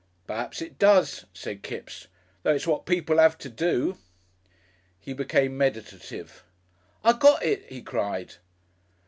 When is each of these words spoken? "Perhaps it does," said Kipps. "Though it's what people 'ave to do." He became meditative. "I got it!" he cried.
"Perhaps 0.25 0.63
it 0.63 0.79
does," 0.79 1.25
said 1.31 1.61
Kipps. 1.61 2.07
"Though 2.41 2.55
it's 2.55 2.65
what 2.65 2.87
people 2.87 3.19
'ave 3.19 3.37
to 3.37 3.49
do." 3.49 3.99
He 4.99 5.13
became 5.13 5.55
meditative. 5.55 6.43
"I 7.03 7.13
got 7.13 7.43
it!" 7.45 7.67
he 7.71 7.83
cried. 7.83 8.33